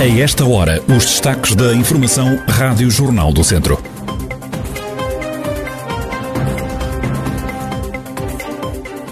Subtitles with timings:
[0.00, 3.78] A esta hora, os destaques da Informação Rádio Jornal do Centro.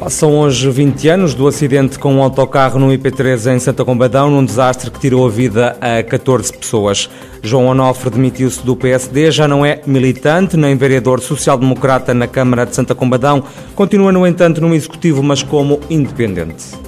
[0.08, 4.42] Passam hoje 20 anos do acidente com um autocarro no IP3 em Santa Combadão, num
[4.42, 7.10] desastre que tirou a vida a 14 pessoas.
[7.42, 12.74] João Onofre demitiu-se do PSD, já não é militante nem vereador social-democrata na Câmara de
[12.74, 13.44] Santa Combadão,
[13.74, 16.87] continua, no entanto, no Executivo, mas como independente.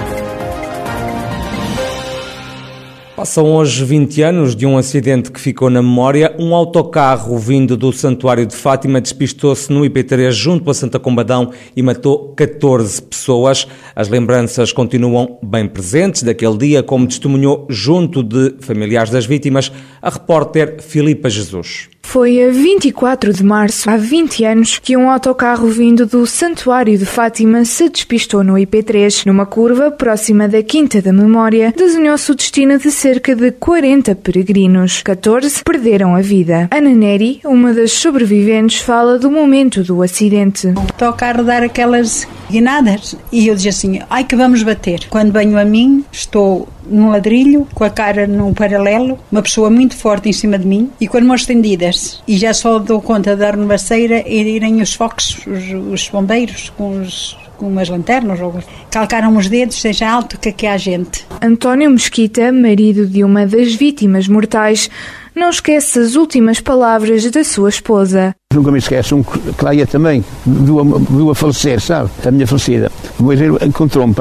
[3.21, 6.35] Passam hoje 20 anos de um acidente que ficou na memória.
[6.39, 11.83] Um autocarro vindo do Santuário de Fátima despistou-se no IP3 junto a Santa Combadão e
[11.83, 13.67] matou 14 pessoas.
[13.95, 20.09] As lembranças continuam bem presentes daquele dia, como testemunhou junto de familiares das vítimas a
[20.09, 21.89] repórter Filipa Jesus.
[22.11, 27.05] Foi a 24 de março, há 20 anos, que um autocarro vindo do Santuário de
[27.05, 29.25] Fátima se despistou no IP3.
[29.25, 35.01] Numa curva próxima da Quinta da Memória, desenhou-se o destino de cerca de 40 peregrinos.
[35.01, 36.67] 14 perderam a vida.
[36.69, 40.67] Ana Neri, uma das sobreviventes, fala do momento do acidente.
[40.67, 45.07] O autocarro dar aquelas guinadas e eu dizia assim, ai que vamos bater.
[45.09, 49.95] Quando venho a mim, estou num ladrilho, com a cara num paralelo, uma pessoa muito
[49.95, 52.21] forte em cima de mim e com as mãos estendidas.
[52.27, 57.01] E já só dou conta da arnebaceira e irem os focos, os, os bombeiros, com
[57.01, 58.55] os com umas lanternas, ou
[58.89, 61.27] calcaram os dedos, seja alto que aqui há gente.
[61.39, 64.89] António Mesquita, marido de uma das vítimas mortais,
[65.35, 68.35] não esquece as últimas palavras da sua esposa.
[68.53, 69.23] Nunca me esqueço, um
[69.73, 72.09] ia também, viu a, falecer, sabe?
[72.25, 72.91] A minha falecida.
[73.17, 74.13] Depois ele encontrou-me,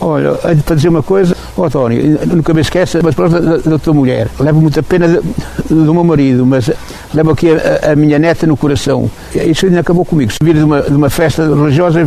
[0.00, 3.78] olha, para dizer uma coisa, ó oh, António, nunca me esqueça, mas pronto, da, da
[3.78, 4.28] tua mulher.
[4.38, 5.20] Levo muita pena
[5.68, 6.70] do meu marido, mas
[7.12, 9.10] levo aqui a, a, minha neta no coração.
[9.34, 10.32] Isso ainda acabou comigo.
[10.42, 12.06] Vir de uma, de uma festa religiosa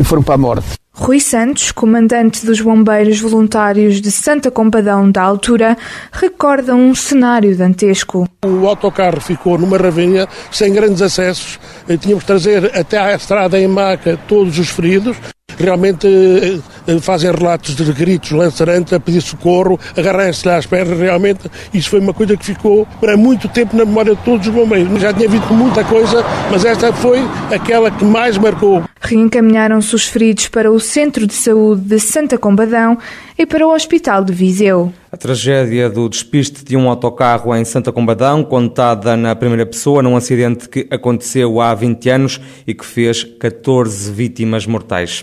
[0.00, 0.83] e foram para a morte.
[0.96, 5.76] Rui Santos, comandante dos Bombeiros Voluntários de Santa Compadão da altura,
[6.12, 8.28] recorda um cenário dantesco.
[8.46, 11.58] O autocarro ficou numa ravinha sem grandes acessos.
[12.00, 15.16] Tínhamos de trazer até à estrada em maca todos os feridos
[15.58, 21.50] realmente eh, eh, fazem relatos de gritos lançarantes a pedir socorro, agarrarem-se às pernas, realmente
[21.72, 25.00] isso foi uma coisa que ficou para muito tempo na memória de todos os bombeiros.
[25.00, 27.20] Já tinha visto muita coisa, mas esta foi
[27.52, 28.82] aquela que mais marcou.
[29.04, 32.96] Reencaminharam-se os feridos para o Centro de Saúde de Santa Combadão
[33.36, 34.90] e para o Hospital de Viseu.
[35.12, 40.16] A tragédia do despiste de um autocarro em Santa Combadão, contada na primeira pessoa num
[40.16, 45.22] acidente que aconteceu há 20 anos e que fez 14 vítimas mortais.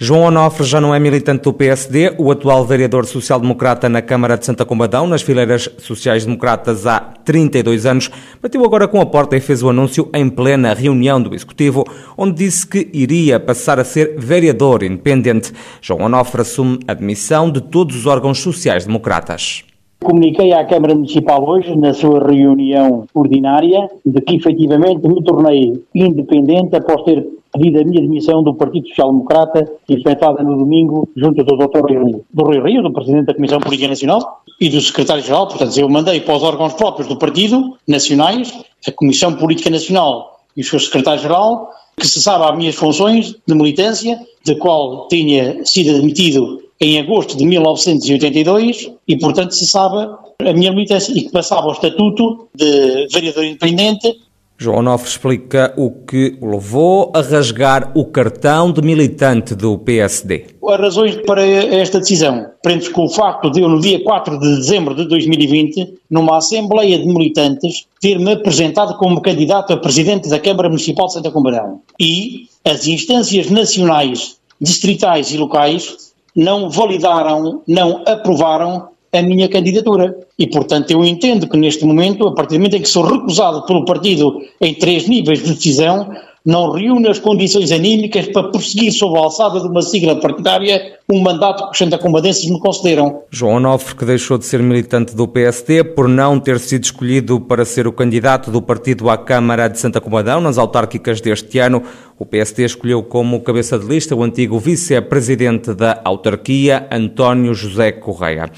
[0.00, 4.46] João Onofre já não é militante do PSD, o atual vereador social-democrata na Câmara de
[4.46, 8.08] Santa Combadão, nas fileiras sociais-democratas há 32 anos,
[8.40, 11.82] bateu agora com a porta e fez o anúncio em plena reunião do Executivo,
[12.16, 15.52] onde disse que iria passar a ser vereador independente.
[15.82, 19.64] João Onofre assume a demissão de todos os órgãos sociais-democratas.
[20.00, 26.76] Comuniquei à Câmara Municipal hoje, na sua reunião ordinária, de que efetivamente me tornei independente
[26.76, 31.56] após ter pedido a minha demissão do Partido Social Democrata, efetuada no domingo, junto do
[31.56, 31.86] Dr.
[31.88, 35.48] Rio, do Rui Rio, do Presidente da Comissão Política Nacional e do Secretário-Geral.
[35.48, 38.52] Portanto, eu mandei para os órgãos próprios do Partido, nacionais,
[38.86, 44.18] a Comissão Política Nacional e o seu Secretário-Geral, que cessava as minhas funções de militância,
[44.44, 51.12] de qual tinha sido admitido em agosto de 1982 e, portanto, cessava a minha militância
[51.12, 54.16] e que passava ao estatuto de vereador independente
[54.60, 60.46] João Onofre explica o que o levou a rasgar o cartão de militante do PSD.
[60.68, 64.56] As razões para esta decisão prende-se com o facto de eu, no dia 4 de
[64.56, 70.68] dezembro de 2020, numa Assembleia de Militantes, ter-me apresentado como candidato a Presidente da Câmara
[70.68, 71.80] Municipal de Santa Combarão.
[72.00, 80.16] E as instâncias nacionais, distritais e locais não validaram, não aprovaram a minha candidatura.
[80.38, 83.64] E, portanto, eu entendo que neste momento, a partir do momento em que sou recusado
[83.66, 86.08] pelo partido em três níveis de decisão,
[86.48, 91.20] não reúne as condições anímicas para prosseguir sob a alçada de uma sigla partidária um
[91.20, 93.22] mandato que os santacombadenses me concederam.
[93.30, 97.64] João Onofre, que deixou de ser militante do PSD por não ter sido escolhido para
[97.64, 101.82] ser o candidato do partido à Câmara de Santa Combadão nas autárquicas deste ano,
[102.18, 108.50] o PSD escolheu como cabeça de lista o antigo vice-presidente da autarquia, António José Correia.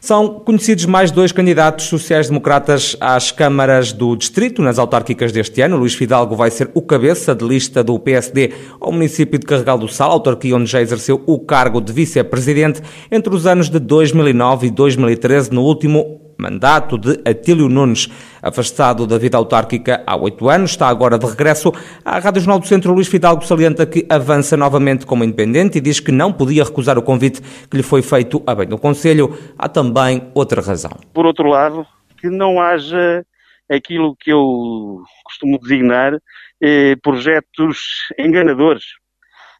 [0.00, 5.76] São conhecidos mais dois candidatos sociais-democratas às câmaras do Distrito, nas autárquicas deste ano.
[5.76, 9.88] Luís Fidalgo vai ser o cabeça de lista do PSD ao município de Carregal do
[9.88, 12.80] Sal, autarquia onde já exerceu o cargo de vice-presidente
[13.10, 18.08] entre os anos de 2009 e 2013, no último mandato de Atílio Nunes.
[18.40, 21.72] Afastado da vida autárquica há oito anos, está agora de regresso.
[22.04, 25.98] À Rádio Jornal do Centro, Luís Fidalgo salienta que avança novamente como independente e diz
[25.98, 29.36] que não podia recusar o convite que lhe foi feito a bem do Conselho.
[29.58, 30.92] Há também outra razão.
[31.12, 31.84] Por outro lado,
[32.20, 33.24] que não haja
[33.70, 36.16] aquilo que eu costumo designar
[36.62, 38.84] eh, projetos enganadores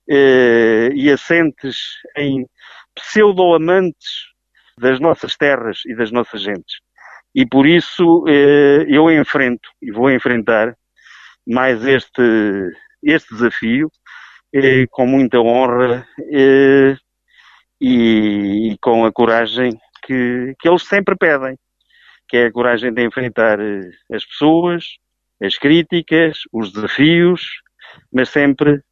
[0.09, 1.77] eh, e assentes
[2.17, 2.47] em
[2.95, 4.28] pseudo-amantes
[4.79, 6.77] das nossas terras e das nossas gentes.
[7.35, 10.75] E por isso eh, eu enfrento e vou enfrentar
[11.47, 12.23] mais este,
[13.03, 13.91] este desafio
[14.53, 16.97] eh, com muita honra eh,
[17.81, 19.71] e, com a coragem
[20.05, 21.57] que, que eles sempre pedem,
[22.29, 23.59] que é a coragem de enfrentar
[24.13, 24.97] as pessoas,
[25.41, 27.63] as críticas, os desafios,
[28.13, 28.83] mas sempre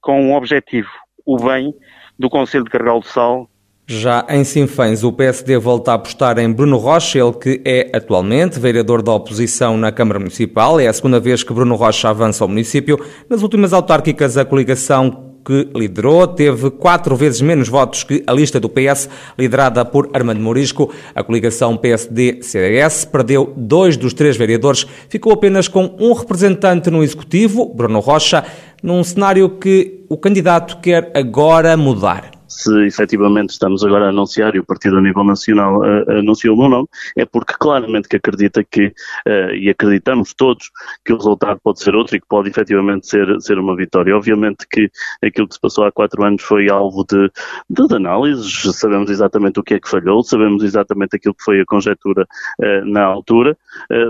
[0.00, 0.90] com um objetivo,
[1.24, 1.72] o bem
[2.18, 3.48] do Conselho de Carregal do Sal
[3.86, 8.58] já em Sinfãs, o PSD volta a apostar em Bruno Rocha, ele que é atualmente
[8.58, 10.80] vereador da oposição na Câmara Municipal.
[10.80, 12.98] É a segunda vez que Bruno Rocha avança ao município.
[13.28, 18.58] Nas últimas autárquicas, a coligação que liderou teve quatro vezes menos votos que a lista
[18.58, 20.90] do PS, liderada por Armando Morisco.
[21.14, 27.66] A coligação PSD-CDS perdeu dois dos três vereadores, ficou apenas com um representante no Executivo,
[27.66, 28.44] Bruno Rocha,
[28.82, 34.60] num cenário que o candidato quer agora mudar se efetivamente estamos agora a anunciar, e
[34.60, 38.62] o partido a nível nacional uh, anunciou o meu nome, é porque claramente que acredita
[38.62, 40.70] que, uh, e acreditamos todos,
[41.04, 44.16] que o resultado pode ser outro e que pode efetivamente ser, ser uma vitória.
[44.16, 44.88] Obviamente que
[45.22, 47.30] aquilo que se passou há quatro anos foi alvo de,
[47.68, 51.66] de, análises, sabemos exatamente o que é que falhou, sabemos exatamente aquilo que foi a
[51.66, 52.26] conjectura
[52.60, 53.56] uh, na altura,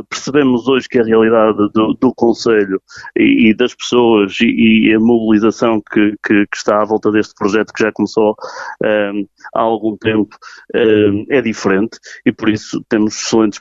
[0.08, 2.80] percebemos hoje que a realidade do, do Conselho
[3.16, 7.34] e, e, das pessoas e, e a mobilização que, que, que está à volta deste
[7.34, 8.33] projeto que já começou
[8.82, 10.36] um, há algum tempo
[10.74, 13.60] um, é diferente e por isso temos excelentes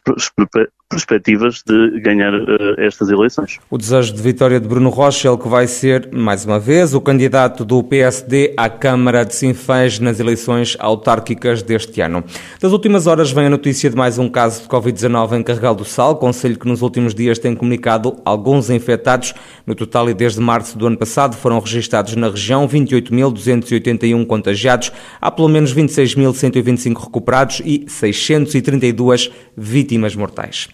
[0.93, 2.47] perspectivas de ganhar uh,
[2.77, 3.59] estas eleições.
[3.69, 7.01] O desejo de vitória de Bruno Rocha, ele que vai ser, mais uma vez, o
[7.01, 12.23] candidato do PSD à Câmara de Sinfãs nas eleições autárquicas deste ano.
[12.59, 15.85] Das últimas horas vem a notícia de mais um caso de Covid-19 em Carregal do
[15.85, 19.33] Sal, conselho que nos últimos dias tem comunicado alguns infectados.
[19.65, 24.91] No total e desde março do ano passado foram registados na região 28.281 contagiados,
[25.21, 30.67] há pelo menos 26.125 recuperados e 632 vítimas mortais.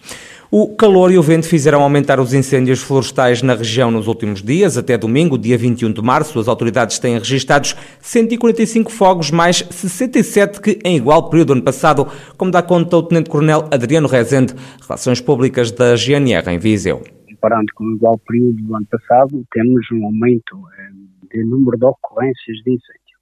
[0.52, 4.76] O calor e o vento fizeram aumentar os incêndios florestais na região nos últimos dias.
[4.76, 10.80] Até domingo, dia 21 de março, as autoridades têm registados 145 fogos, mais 67 que
[10.84, 12.04] em igual período ano passado,
[12.36, 14.52] como dá conta o Tenente-Coronel Adriano Rezende,
[14.82, 17.00] Relações Públicas da GNR em Viseu.
[17.28, 21.84] Comparando com o igual período do ano passado, temos um aumento eh, de número de
[21.84, 23.18] ocorrências de incêndio.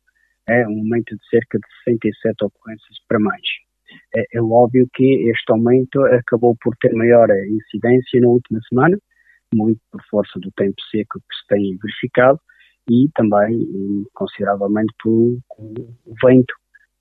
[0.49, 3.43] É um aumento de cerca de 67 ocorrências para mais
[4.15, 8.99] é, é óbvio que este aumento acabou por ter maior incidência na última semana,
[9.55, 12.41] muito por força do tempo seco que se tem verificado
[12.91, 13.67] e também
[14.15, 16.55] consideravelmente por o vento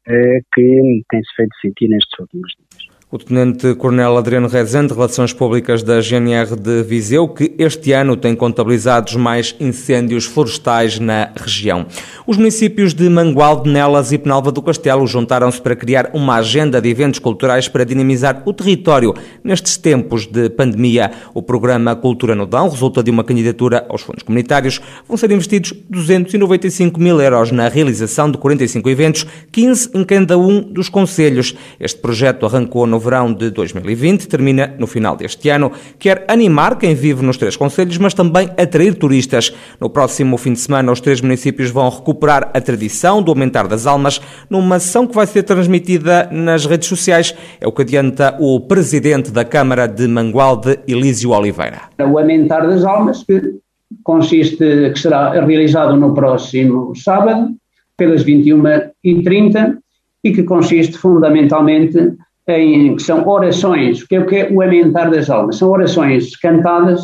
[0.08, 2.97] eh, que tem-se feito sentir nestes últimos dias.
[3.10, 9.16] O Tenente-Coronel Adriano Rezende, Relações Públicas da GNR de Viseu, que este ano tem contabilizados
[9.16, 11.86] mais incêndios florestais na região.
[12.28, 16.90] Os municípios de Mangualde, Nelas e Penalva do Castelo juntaram-se para criar uma agenda de
[16.90, 21.10] eventos culturais para dinamizar o território nestes tempos de pandemia.
[21.34, 24.82] O programa Cultura no Dão resulta de uma candidatura aos fundos comunitários.
[25.08, 30.62] Vão ser investidos 295 mil euros na realização de 45 eventos, 15 em cada um
[30.62, 31.56] dos conselhos.
[31.80, 35.72] Este projeto arrancou no no verão de 2020, termina no final deste ano.
[36.00, 39.54] Quer animar quem vive nos três conselhos, mas também atrair turistas.
[39.80, 43.86] No próximo fim de semana, os três municípios vão recuperar a tradição do aumentar das
[43.86, 47.36] almas numa ação que vai ser transmitida nas redes sociais.
[47.62, 51.82] É o que adianta o presidente da Câmara de Mangualde, Elísio Oliveira.
[52.00, 53.60] O aumentar das almas, que
[54.04, 54.58] consiste,
[54.92, 57.50] que será realizado no próximo sábado,
[57.96, 59.78] pelas 21h30,
[60.24, 65.10] e que consiste fundamentalmente em, que são orações, que é o que é o aumentar
[65.10, 67.02] das almas, são orações cantadas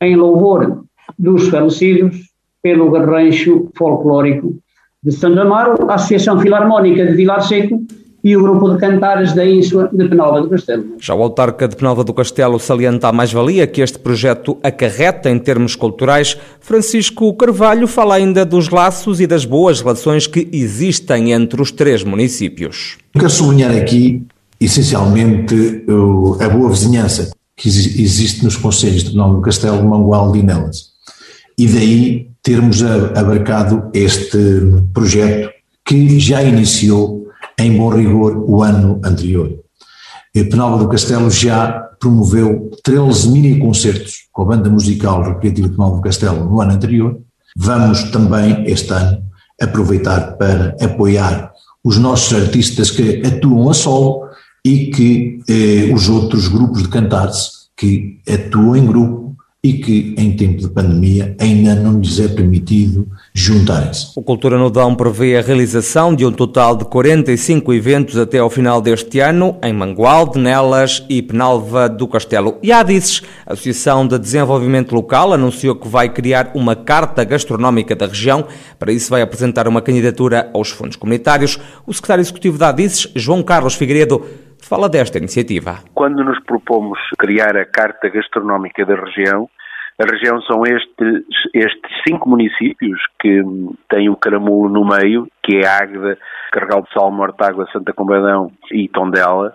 [0.00, 0.84] em louvor
[1.18, 2.16] dos falecidos
[2.62, 4.58] pelo garrancho folclórico
[5.02, 7.80] de Santo Amaro, a Associação Filarmónica de Vilar Seco
[8.24, 10.84] e o grupo de cantares da Ínsua de Penalva do Castelo.
[10.98, 15.38] Já o autarca de Penalva do Castelo salienta a mais-valia que este projeto acarreta em
[15.38, 16.36] termos culturais.
[16.58, 22.02] Francisco Carvalho fala ainda dos laços e das boas relações que existem entre os três
[22.02, 22.98] municípios.
[23.12, 24.26] Quero sublinhar aqui,
[24.60, 25.84] essencialmente,
[26.40, 30.90] a boa vizinhança que existe nos conselhos de Penalva do Castelo, Mangualde e Nelas.
[31.58, 34.38] E daí termos abarcado este
[34.92, 35.50] projeto
[35.84, 37.26] que já iniciou
[37.58, 39.50] em bom rigor o ano anterior.
[40.32, 46.02] Penalva do Castelo já promoveu 13 mini-concertos com a banda musical recreativa de Penalva do
[46.02, 47.18] Castelo no ano anterior.
[47.56, 49.22] Vamos também, este ano,
[49.60, 54.25] aproveitar para apoiar os nossos artistas que atuam a solo
[54.66, 60.32] e que eh, os outros grupos de cantares que atuam em grupo e que, em
[60.32, 64.08] tempo de pandemia, ainda não lhes é permitido juntarem-se.
[64.16, 68.50] O Cultura no Dão prevê a realização de um total de 45 eventos até ao
[68.50, 72.58] final deste ano, em Mangualde, Nelas e Penalva do Castelo.
[72.60, 77.94] E a ADICES, a Associação de Desenvolvimento Local, anunciou que vai criar uma carta gastronómica
[77.94, 78.44] da região.
[78.80, 81.58] Para isso vai apresentar uma candidatura aos fundos comunitários.
[81.86, 84.22] O secretário executivo da ADICES, João Carlos Figueiredo,
[84.68, 85.78] fala desta iniciativa.
[85.94, 89.48] Quando nos propomos criar a Carta Gastronómica da região,
[89.98, 93.42] a região são estes, estes cinco municípios que
[93.88, 96.18] têm o Caramulo no meio, que é Águeda,
[96.52, 99.54] Carregal de Sal, Mortágua, Santa Combadão e Tondela,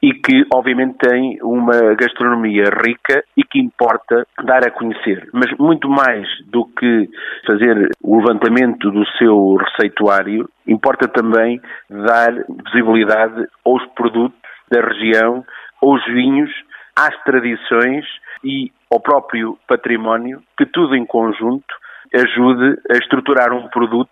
[0.00, 5.28] e que obviamente têm uma gastronomia rica e que importa dar a conhecer.
[5.34, 7.10] Mas muito mais do que
[7.46, 12.32] fazer o levantamento do seu receituário, importa também dar
[12.72, 15.44] visibilidade aos produtos da região,
[15.82, 16.50] aos vinhos,
[16.96, 18.04] às tradições
[18.42, 21.74] e ao próprio património, que tudo em conjunto
[22.14, 24.10] ajude a estruturar um produto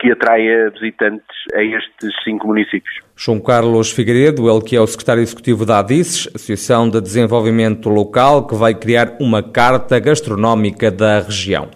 [0.00, 3.00] que atraia visitantes a estes cinco municípios.
[3.16, 8.46] João Carlos Figueiredo, ele que é o secretário executivo da ADICES, Associação de Desenvolvimento Local,
[8.46, 11.70] que vai criar uma carta gastronómica da região.